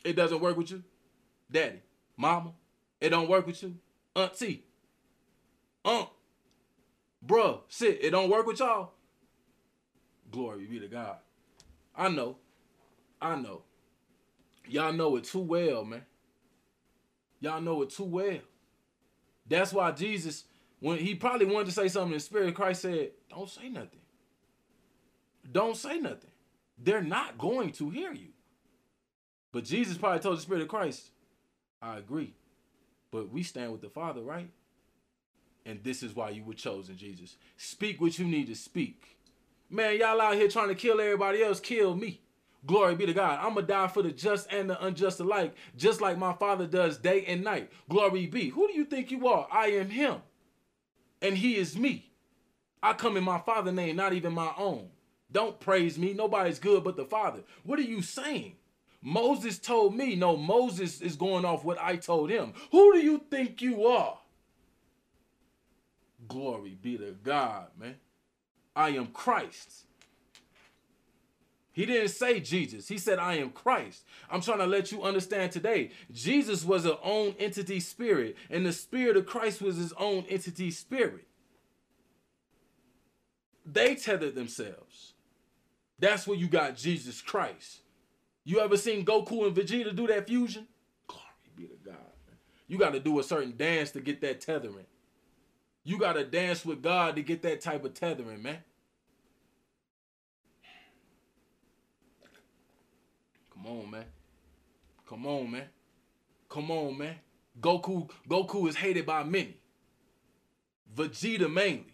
[0.02, 0.82] it doesn't work with you.
[1.50, 1.82] Daddy,
[2.16, 2.52] mama,
[3.02, 3.76] it don't work with you.
[4.14, 4.64] Auntie,
[5.84, 6.08] aunt,
[7.24, 8.92] bruh, sit, it don't work with y'all.
[10.30, 11.16] Glory be to God.
[11.94, 12.38] I know.
[13.20, 13.65] I know.
[14.68, 16.04] Y'all know it too well, man.
[17.40, 18.38] Y'all know it too well.
[19.48, 20.44] That's why Jesus,
[20.80, 24.00] when he probably wanted to say something in spirit, of Christ said, Don't say nothing.
[25.50, 26.30] Don't say nothing.
[26.78, 28.28] They're not going to hear you.
[29.52, 31.10] But Jesus probably told the Spirit of Christ,
[31.80, 32.34] I agree.
[33.10, 34.50] But we stand with the Father, right?
[35.64, 37.36] And this is why you were chosen, Jesus.
[37.56, 39.16] Speak what you need to speak.
[39.70, 42.20] Man, y'all out here trying to kill everybody else, kill me.
[42.66, 43.38] Glory be to God.
[43.40, 46.66] I'm going to die for the just and the unjust alike, just like my Father
[46.66, 47.70] does day and night.
[47.88, 48.48] Glory be.
[48.48, 49.46] Who do you think you are?
[49.50, 50.16] I am Him,
[51.22, 52.10] and He is me.
[52.82, 54.88] I come in my Father's name, not even my own.
[55.30, 56.12] Don't praise me.
[56.12, 57.40] Nobody's good but the Father.
[57.64, 58.56] What are you saying?
[59.02, 62.54] Moses told me, no, Moses is going off what I told him.
[62.72, 64.18] Who do you think you are?
[66.26, 67.96] Glory be to God, man.
[68.74, 69.84] I am Christ.
[71.76, 72.88] He didn't say Jesus.
[72.88, 74.06] He said, I am Christ.
[74.30, 75.90] I'm trying to let you understand today.
[76.10, 80.70] Jesus was an own entity spirit, and the spirit of Christ was his own entity
[80.70, 81.26] spirit.
[83.66, 85.12] They tethered themselves.
[85.98, 87.82] That's where you got Jesus Christ.
[88.42, 90.66] You ever seen Goku and Vegeta do that fusion?
[91.06, 91.22] Glory
[91.56, 91.96] be to God.
[92.68, 94.86] You got to do a certain dance to get that tethering.
[95.84, 98.60] You got to dance with God to get that type of tethering, man.
[103.66, 104.04] Come on, man.
[105.08, 105.64] Come on, man.
[106.48, 107.16] Come on, man.
[107.60, 109.56] Goku Goku is hated by many.
[110.94, 111.92] Vegeta mainly.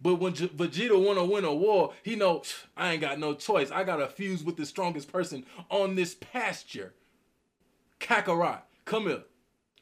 [0.00, 2.42] But when J- Vegeta want to win a war, he know
[2.76, 3.70] I ain't got no choice.
[3.70, 6.92] I gotta fuse with the strongest person on this pasture.
[8.00, 9.22] Kakarot, come here.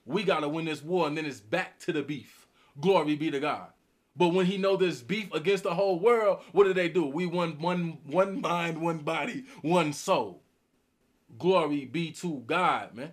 [0.05, 2.47] We gotta win this war, and then it's back to the beef.
[2.81, 3.69] Glory be to God.
[4.15, 7.07] But when he know there's beef against the whole world, what do they do?
[7.07, 10.44] We one one one mind, one body, one soul.
[11.39, 13.13] Glory be to God, man.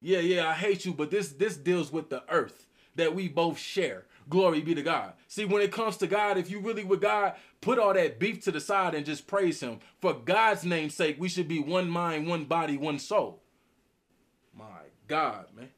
[0.00, 3.58] Yeah, yeah, I hate you, but this this deals with the earth that we both
[3.58, 4.04] share.
[4.28, 5.14] Glory be to God.
[5.28, 8.42] See, when it comes to God, if you really with God, put all that beef
[8.44, 9.80] to the side and just praise Him.
[10.00, 13.42] For God's name's sake, we should be one mind, one body, one soul.
[14.56, 14.64] My
[15.08, 15.70] God, man.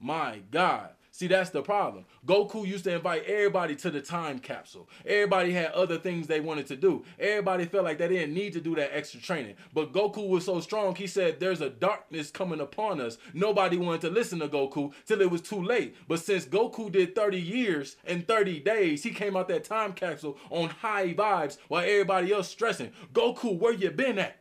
[0.00, 0.90] My God.
[1.18, 2.04] See, that's the problem.
[2.24, 4.88] Goku used to invite everybody to the time capsule.
[5.04, 7.04] Everybody had other things they wanted to do.
[7.18, 9.56] Everybody felt like they didn't need to do that extra training.
[9.74, 13.18] But Goku was so strong, he said, There's a darkness coming upon us.
[13.34, 15.96] Nobody wanted to listen to Goku till it was too late.
[16.06, 20.38] But since Goku did 30 years and 30 days, he came out that time capsule
[20.50, 22.92] on high vibes while everybody else stressing.
[23.12, 24.38] Goku, where you been at?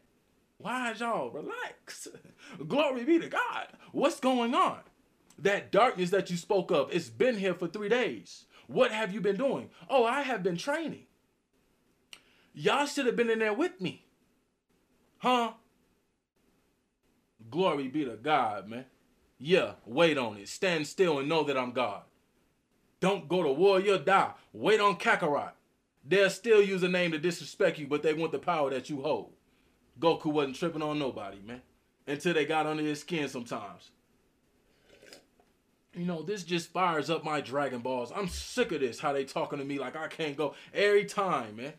[0.59, 2.07] Why y'all relax?
[2.67, 3.69] Glory be to God.
[3.91, 4.81] What's going on?
[5.39, 8.45] That darkness that you spoke of, it's been here for three days.
[8.67, 9.69] What have you been doing?
[9.89, 11.05] Oh, I have been training.
[12.53, 14.05] Y'all should have been in there with me.
[15.19, 15.51] Huh?
[17.49, 18.85] Glory be to God, man.
[19.37, 20.49] Yeah, wait on it.
[20.49, 22.01] Stand still and know that I'm God.
[22.99, 24.31] Don't go to war, you'll die.
[24.51, 25.51] Wait on Kakarot.
[26.03, 29.01] They'll still use a name to disrespect you, but they want the power that you
[29.01, 29.33] hold.
[29.99, 31.61] Goku wasn't tripping on nobody, man.
[32.07, 33.91] Until they got under his skin sometimes
[35.97, 38.11] you know, this just fires up my Dragon Balls.
[38.15, 41.57] I'm sick of this, how they talking to me like I can't go every time,
[41.57, 41.73] man.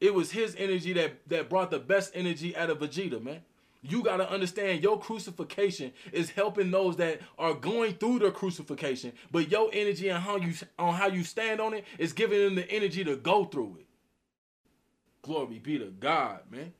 [0.00, 3.42] It was his energy that, that brought the best energy out of Vegeta, man.
[3.82, 9.12] You got to understand your crucifixion is helping those that are going through the crucifixion,
[9.30, 12.54] but your energy and how you on how you stand on it is giving them
[12.56, 13.86] the energy to go through it.
[15.22, 16.74] Glory be to God, man.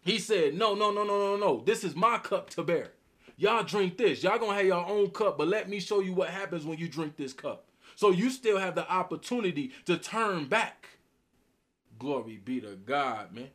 [0.00, 1.62] He said, "No, no, no, no, no, no.
[1.64, 2.92] This is my cup to bear."
[3.36, 4.22] Y'all drink this.
[4.22, 6.88] Y'all gonna have your own cup, but let me show you what happens when you
[6.88, 7.66] drink this cup.
[7.96, 10.88] So you still have the opportunity to turn back.
[11.98, 13.50] Glory be to God, man.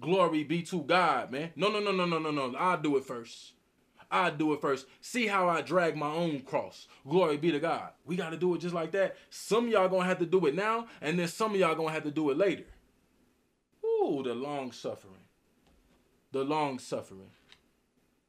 [0.00, 1.50] Glory be to God, man.
[1.56, 2.54] No, no, no, no, no, no, no.
[2.58, 3.52] I'll do it first.
[4.10, 4.86] I do it first.
[5.00, 6.88] See how I drag my own cross.
[7.06, 7.90] Glory be to God.
[8.06, 9.16] We got to do it just like that.
[9.28, 12.04] Some y'all gonna have to do it now, and then some of y'all gonna have
[12.04, 12.64] to do it later.
[13.84, 15.14] Ooh, the long suffering.
[16.32, 17.30] The long suffering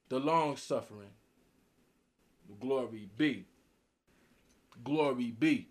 [0.09, 1.09] the long suffering.
[2.59, 3.45] Glory be.
[4.83, 5.69] Glory be.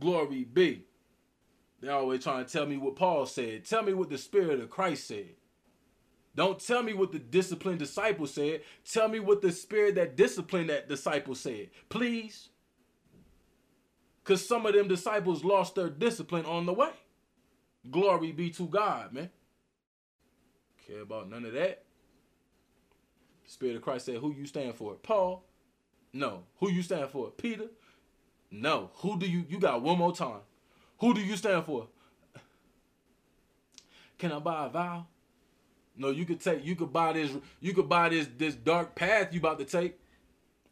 [0.00, 0.86] Glory be.
[1.80, 3.64] They always trying to tell me what Paul said.
[3.64, 5.34] Tell me what the Spirit of Christ said.
[6.34, 8.62] Don't tell me what the disciplined disciple said.
[8.90, 11.68] Tell me what the spirit that disciplined that disciple said.
[11.90, 12.48] Please.
[14.24, 16.92] Because some of them disciples lost their discipline on the way.
[17.90, 19.30] Glory be to God, man.
[20.86, 21.84] Care about none of that.
[23.46, 24.94] Spirit of Christ said, Who you stand for?
[24.94, 25.44] Paul?
[26.12, 26.44] No.
[26.58, 27.30] Who you stand for?
[27.30, 27.66] Peter?
[28.50, 28.90] No.
[28.96, 30.40] Who do you you got one more time?
[30.98, 31.88] Who do you stand for?
[34.18, 35.06] Can I buy a vow?
[35.96, 39.32] No, you could take you could buy this you could buy this this dark path
[39.32, 39.98] you about to take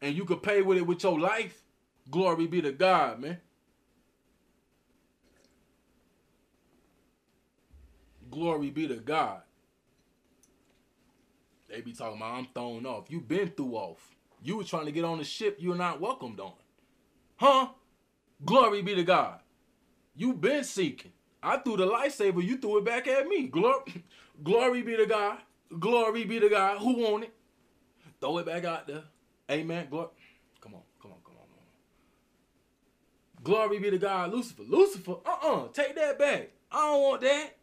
[0.01, 1.63] and you could pay with it with your life.
[2.09, 3.37] Glory be to God, man.
[8.31, 9.41] Glory be to God.
[11.71, 13.05] They be talking about I'm thrown off.
[13.09, 14.15] You been through off.
[14.43, 16.53] You were trying to get on the ship you're not welcomed on.
[17.37, 17.69] Huh?
[18.43, 19.39] Glory be to God.
[20.15, 21.13] You been seeking.
[21.41, 23.47] I threw the lightsaber, you threw it back at me.
[23.47, 24.03] Glory,
[24.43, 25.37] glory be to God.
[25.79, 26.79] Glory be to God.
[26.79, 27.33] Who want it?
[28.19, 29.03] Throw it back out there.
[29.49, 29.87] Amen.
[29.89, 30.09] Glory.
[30.59, 33.43] Come on, come on, come on, come on.
[33.43, 34.63] Glory be to God, Lucifer.
[34.67, 35.69] Lucifer, uh-uh.
[35.69, 36.49] Take that back.
[36.71, 37.57] I don't want that.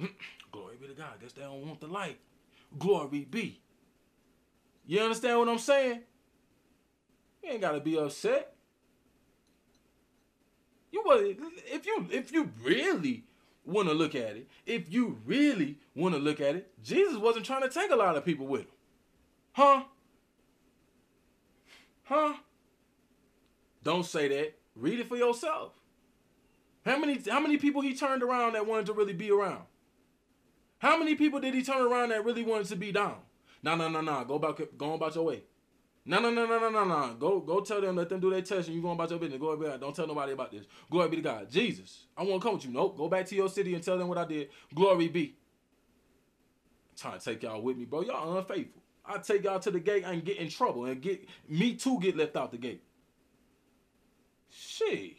[0.52, 1.20] Glory be to God.
[1.20, 2.18] Guess they don't want the light.
[2.78, 3.60] Glory be.
[4.86, 6.00] You understand what I'm saying?
[7.42, 8.54] You ain't gotta be upset.
[10.90, 11.22] You was
[11.66, 13.24] if you if you really
[13.64, 17.46] want to look at it, if you really want to look at it, Jesus wasn't
[17.46, 18.68] trying to take a lot of people with him.
[19.52, 19.84] Huh?
[22.04, 22.34] Huh?
[23.82, 24.54] Don't say that.
[24.76, 25.72] Read it for yourself.
[26.84, 29.62] How many how many people he turned around that wanted to really be around?
[30.84, 33.16] How many people did he turn around that really wanted to be down?
[33.62, 34.22] No, no, no, no.
[34.26, 35.42] Go about go about your way.
[36.04, 37.14] No, no, no, no, no, no, no.
[37.14, 39.40] Go go tell them, let them do their test, and you going about your business.
[39.40, 40.66] Go ahead, don't tell nobody about this.
[40.90, 41.50] Glory be to God.
[41.50, 42.70] Jesus, I want to come with you.
[42.70, 42.98] Nope.
[42.98, 44.50] Go back to your city and tell them what I did.
[44.74, 45.38] Glory be.
[46.90, 48.02] I'm trying to take y'all with me, bro.
[48.02, 48.82] Y'all unfaithful.
[49.06, 52.14] I take y'all to the gate and get in trouble and get me too get
[52.14, 52.82] left out the gate.
[54.52, 55.14] Sheesh.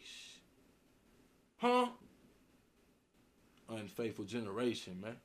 [1.56, 1.88] Huh?
[3.68, 5.16] Unfaithful generation, man.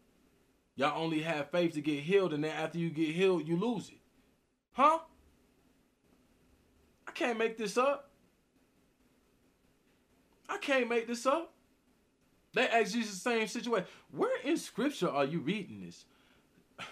[0.76, 3.90] Y'all only have faith to get healed, and then after you get healed, you lose
[3.90, 4.00] it.
[4.74, 5.00] Huh?
[7.08, 8.10] I can't make this up.
[10.48, 11.54] I can't make this up.
[12.54, 13.88] They ask Jesus the same situation.
[14.12, 16.06] Where in scripture are you reading this?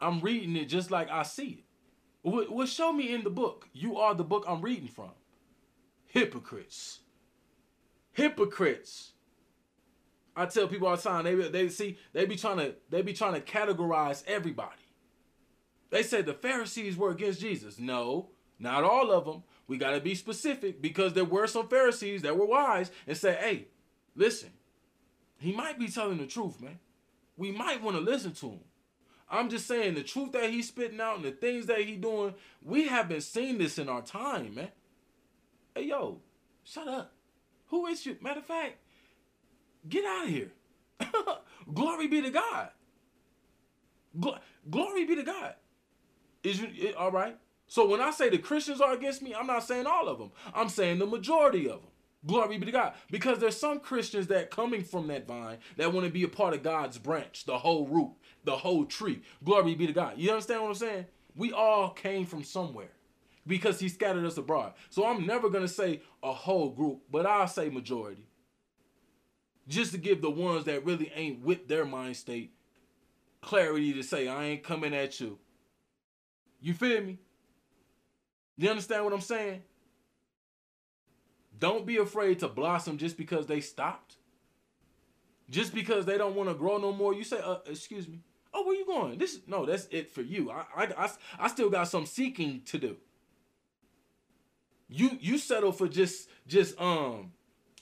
[0.00, 1.64] I'm reading it just like I see it.
[2.22, 3.68] Well, show me in the book.
[3.72, 5.10] You are the book I'm reading from.
[6.06, 7.00] Hypocrites.
[8.12, 9.12] Hypocrites.
[10.40, 13.12] I tell people all the time, they they see they be trying to they be
[13.12, 14.70] trying to categorize everybody.
[15.90, 17.78] They said the Pharisees were against Jesus.
[17.78, 19.42] No, not all of them.
[19.66, 23.38] We got to be specific because there were some Pharisees that were wise and said,
[23.38, 23.68] "Hey,
[24.16, 24.50] listen,
[25.38, 26.78] he might be telling the truth, man.
[27.36, 28.60] We might want to listen to him."
[29.28, 32.34] I'm just saying the truth that he's spitting out and the things that he doing.
[32.62, 34.70] We haven't seen this in our time, man.
[35.74, 36.22] Hey, yo,
[36.64, 37.12] shut up.
[37.66, 38.16] Who is you?
[38.20, 38.78] Matter of fact,
[39.88, 40.52] get out of here.
[41.74, 42.70] Glory be to God.
[44.18, 44.38] Gl-
[44.70, 45.54] glory be to God.
[46.42, 47.36] Is you it, all right?
[47.66, 50.32] So when I say the Christians are against me, I'm not saying all of them.
[50.54, 51.90] I'm saying the majority of them.
[52.26, 52.94] Glory be to God.
[53.10, 56.54] Because there's some Christians that coming from that vine that want to be a part
[56.54, 58.12] of God's branch, the whole root,
[58.44, 59.22] the whole tree.
[59.44, 60.14] Glory be to God.
[60.16, 61.06] You understand what I'm saying?
[61.36, 62.90] We all came from somewhere
[63.46, 64.74] because he scattered us abroad.
[64.90, 68.26] So I'm never going to say a whole group, but I'll say majority.
[69.68, 72.52] Just to give the ones that really ain't with their mind state
[73.40, 75.38] clarity to say, I ain't coming at you.
[76.60, 77.18] You feel me?
[78.56, 79.62] You understand what I'm saying?
[81.58, 84.16] Don't be afraid to blossom just because they stopped.
[85.48, 87.14] Just because they don't want to grow no more.
[87.14, 88.20] You say, uh, excuse me.
[88.52, 89.18] Oh, where you going?
[89.18, 90.50] This no, that's it for you.
[90.50, 92.96] I, I, I, I still got some seeking to do.
[94.88, 97.32] You you settle for just just um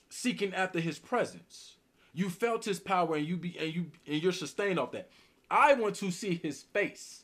[0.09, 1.77] seeking after his presence.
[2.13, 5.09] You felt his power and you be and you and you're sustained off that.
[5.49, 7.23] I want to see his face.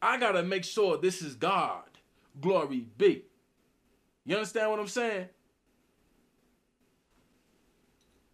[0.00, 1.84] I gotta make sure this is God.
[2.40, 3.24] Glory be.
[4.24, 5.28] You understand what I'm saying?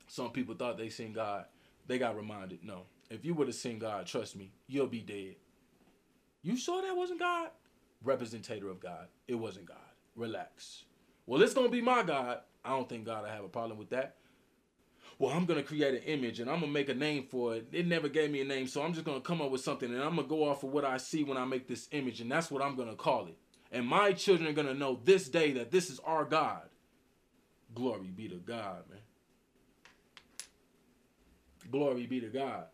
[0.06, 1.44] Some people thought they seen God.
[1.86, 2.64] They got reminded.
[2.64, 2.82] No.
[3.10, 5.36] If you would have seen God, trust me, you'll be dead.
[6.42, 7.50] You sure that wasn't God?
[8.02, 9.08] Representative of God.
[9.28, 9.76] It wasn't God.
[10.16, 10.84] Relax.
[11.26, 12.40] Well, it's gonna be my God.
[12.64, 14.16] I don't think God will have a problem with that.
[15.18, 17.68] Well, I'm gonna create an image and I'm gonna make a name for it.
[17.72, 20.02] It never gave me a name, so I'm just gonna come up with something and
[20.02, 22.50] I'm gonna go off of what I see when I make this image, and that's
[22.50, 23.36] what I'm gonna call it.
[23.70, 26.68] And my children are gonna know this day that this is our God.
[27.74, 29.00] Glory be to God, man.
[31.70, 32.64] Glory be to God.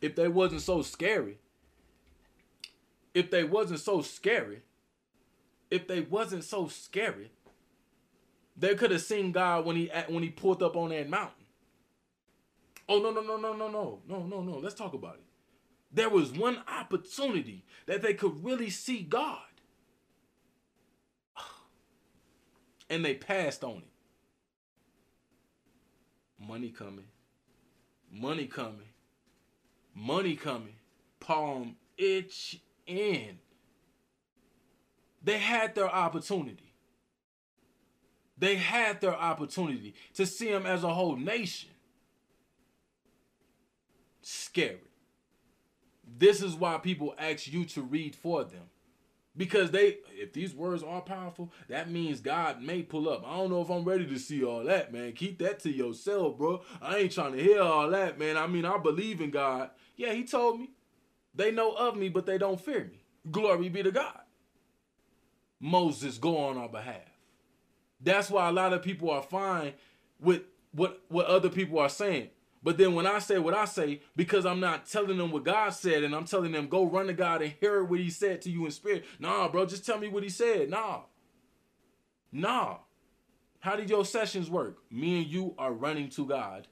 [0.00, 1.38] If they wasn't so scary,
[3.14, 4.62] if they wasn't so scary,
[5.72, 7.30] if they wasn't so scary,
[8.56, 11.46] they could have seen God when he when he pulled up on that mountain.
[12.88, 14.58] Oh no no no no no no no no no.
[14.58, 15.24] Let's talk about it.
[15.90, 19.38] There was one opportunity that they could really see God.
[22.90, 23.92] And they passed on it.
[26.46, 27.06] Money coming.
[28.10, 28.88] Money coming.
[29.94, 30.74] Money coming.
[31.18, 33.38] Palm itch in.
[35.24, 36.74] They had their opportunity.
[38.38, 41.70] They had their opportunity to see him as a whole nation.
[44.22, 44.78] scary.
[46.18, 48.64] This is why people ask you to read for them.
[49.36, 53.24] Because they, if these words are powerful, that means God may pull up.
[53.26, 55.12] I don't know if I'm ready to see all that, man.
[55.12, 56.62] Keep that to yourself, bro.
[56.82, 58.36] I ain't trying to hear all that, man.
[58.36, 59.70] I mean, I believe in God.
[59.96, 60.70] Yeah, he told me.
[61.34, 63.04] They know of me, but they don't fear me.
[63.30, 64.21] Glory be to God.
[65.62, 67.08] Moses, go on our behalf.
[68.00, 69.74] That's why a lot of people are fine
[70.20, 70.42] with
[70.72, 72.30] what what other people are saying.
[72.64, 75.70] But then when I say what I say, because I'm not telling them what God
[75.70, 78.50] said, and I'm telling them go run to God and hear what He said to
[78.50, 79.04] you in spirit.
[79.20, 80.68] Nah, bro, just tell me what He said.
[80.68, 81.02] Nah,
[82.32, 82.78] nah.
[83.60, 84.78] How did your sessions work?
[84.90, 86.66] Me and you are running to God.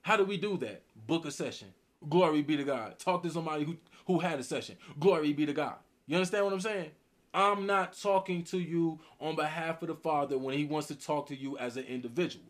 [0.00, 0.82] How do we do that?
[1.06, 1.68] Book a session.
[2.08, 2.98] Glory be to God.
[2.98, 3.76] Talk to somebody who
[4.06, 4.78] who had a session.
[4.98, 5.76] Glory be to God.
[6.06, 6.92] You understand what I'm saying?
[7.32, 11.28] I'm not talking to you on behalf of the Father when He wants to talk
[11.28, 12.46] to you as an individual.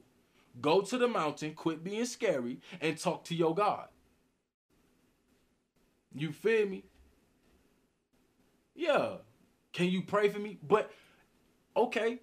[0.61, 3.89] Go to the mountain, quit being scary, and talk to your God.
[6.15, 6.85] You feel me?
[8.75, 9.17] Yeah.
[9.73, 10.59] Can you pray for me?
[10.67, 10.91] But
[11.77, 12.19] okay.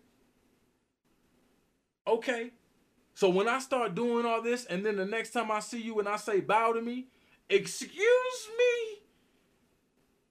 [2.05, 2.51] Okay.
[3.13, 5.99] So when I start doing all this, and then the next time I see you
[5.99, 7.07] and I say bow to me,
[7.49, 8.99] excuse me,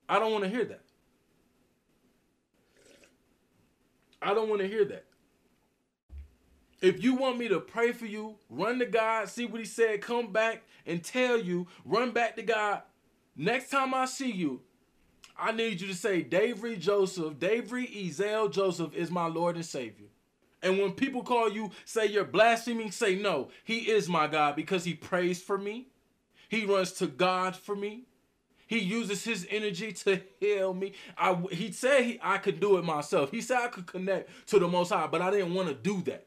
[0.08, 0.85] I don't want to hear that.
[4.26, 5.04] I don't want to hear that.
[6.82, 10.00] If you want me to pray for you, run to God, see what He said,
[10.00, 12.82] come back and tell you, run back to God.
[13.36, 14.62] Next time I see you,
[15.38, 20.08] I need you to say, Davry Joseph, Davry Ezel Joseph is my Lord and Savior.
[20.60, 24.84] And when people call you, say you're blaspheming, say no, He is my God because
[24.84, 25.86] He prays for me.
[26.48, 28.06] He runs to God for me.
[28.66, 30.92] He uses his energy to heal me.
[31.16, 33.30] I, he said he, I could do it myself.
[33.30, 36.02] He said I could connect to the Most High, but I didn't want to do
[36.02, 36.26] that.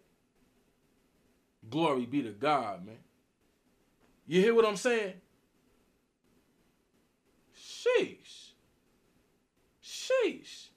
[1.69, 2.97] Glory be to God, man.
[4.25, 5.13] You hear what I'm saying?
[7.57, 8.51] Sheesh.
[9.83, 10.67] Sheesh.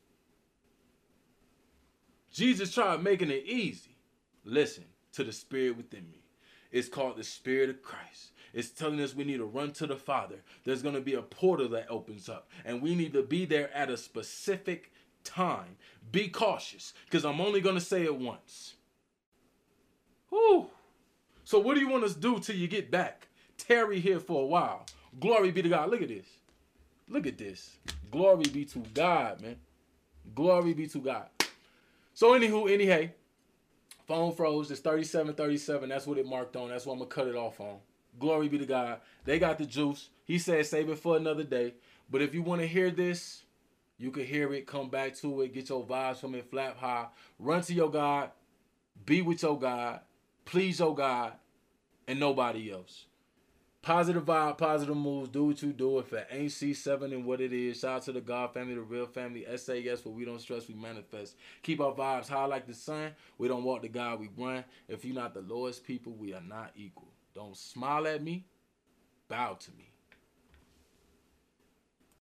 [2.33, 3.97] Jesus tried making it easy.
[4.45, 6.23] Listen to the spirit within me.
[6.71, 8.33] It's called the spirit of Christ.
[8.53, 10.37] It's telling us we need to run to the Father.
[10.65, 13.73] There's going to be a portal that opens up, and we need to be there
[13.75, 14.93] at a specific
[15.25, 15.77] time.
[16.11, 18.75] Be cautious, because I'm only going to say it once.
[20.29, 20.69] Whew.
[21.45, 23.29] So what do you want us to do till you get back?
[23.59, 24.87] Tarry here for a while.
[25.21, 25.91] Glory be to God.
[25.91, 26.27] Look at this.
[27.09, 27.77] Look at this.
[28.11, 29.57] Glory be to God, man.
[30.35, 31.29] Glory be to God.
[32.15, 33.09] So anywho, anyhow,
[34.07, 34.71] phone froze.
[34.71, 35.89] It's 3737.
[35.89, 36.69] That's what it marked on.
[36.69, 37.79] That's what I'm gonna cut it off on.
[38.19, 39.01] Glory be to God.
[39.25, 40.11] They got the juice.
[40.25, 41.75] He said save it for another day.
[42.11, 43.43] But if you want to hear this,
[43.99, 47.07] you can hear it, come back to it, get your vibes from it, flap high,
[47.39, 48.31] run to your God,
[49.07, 50.01] be with your God,
[50.45, 51.35] please your God,
[52.07, 53.07] and nobody else.
[53.81, 55.29] Positive vibe, positive moves.
[55.29, 55.99] Do what you do.
[55.99, 58.81] If it ain't C7 and what it is, shout out to the God family, the
[58.81, 59.45] real family.
[59.57, 61.35] SAS, where we don't stress, we manifest.
[61.63, 63.11] Keep our vibes high like the sun.
[63.39, 64.65] We don't walk the God, we run.
[64.89, 67.12] If you're not the lowest people, we are not equal.
[67.35, 68.45] Don't smile at me,
[69.29, 69.92] bow to me.